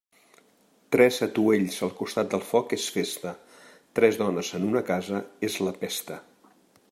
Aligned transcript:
Tres 0.93 1.19
atuells 1.25 1.75
al 1.87 1.91
costat 1.99 2.31
del 2.31 2.41
foc 2.53 2.73
és 2.77 2.87
festa; 2.95 3.35
tres 4.01 4.19
dones 4.23 4.51
en 4.61 4.67
una 4.71 4.83
casa 4.89 5.21
és 5.51 5.59
la 5.69 5.77
pesta. 5.85 6.19